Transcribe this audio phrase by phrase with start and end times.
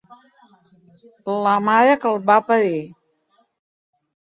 [1.43, 2.83] La mare que el va parir!